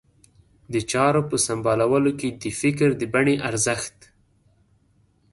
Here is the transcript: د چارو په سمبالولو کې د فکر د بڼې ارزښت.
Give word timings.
د 0.73 0.75
چارو 0.91 1.21
په 1.29 1.35
سمبالولو 1.47 2.11
کې 2.19 2.29
د 2.41 2.45
فکر 2.61 2.89
د 3.01 3.03
بڼې 3.13 3.35
ارزښت. 3.49 3.97